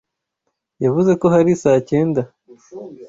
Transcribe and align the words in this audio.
Yavuze 0.83 1.11
ko 1.21 1.25
hari 1.33 1.51
saa 1.61 1.79
cyenda. 1.89 2.21